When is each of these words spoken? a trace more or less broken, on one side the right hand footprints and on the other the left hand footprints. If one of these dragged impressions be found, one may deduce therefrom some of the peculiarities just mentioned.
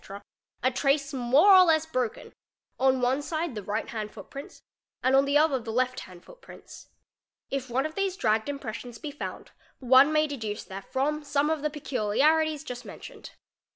a 0.63 0.71
trace 0.71 1.13
more 1.13 1.53
or 1.53 1.63
less 1.63 1.85
broken, 1.85 2.33
on 2.79 3.01
one 3.01 3.21
side 3.21 3.53
the 3.53 3.61
right 3.61 3.89
hand 3.89 4.09
footprints 4.09 4.63
and 5.03 5.15
on 5.15 5.25
the 5.25 5.37
other 5.37 5.59
the 5.59 5.71
left 5.71 5.99
hand 5.99 6.25
footprints. 6.25 6.89
If 7.51 7.69
one 7.69 7.85
of 7.85 7.93
these 7.93 8.17
dragged 8.17 8.49
impressions 8.49 8.97
be 8.97 9.11
found, 9.11 9.51
one 9.77 10.11
may 10.11 10.25
deduce 10.25 10.63
therefrom 10.63 11.23
some 11.23 11.51
of 11.51 11.61
the 11.61 11.69
peculiarities 11.69 12.63
just 12.63 12.83
mentioned. 12.83 13.33